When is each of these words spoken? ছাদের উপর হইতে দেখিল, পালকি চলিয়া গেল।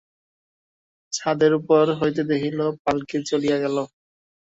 ছাদের 1.13 1.51
উপর 1.59 1.83
হইতে 1.99 2.21
দেখিল, 2.31 2.59
পালকি 2.83 3.17
চলিয়া 3.29 3.57
গেল। 3.63 3.77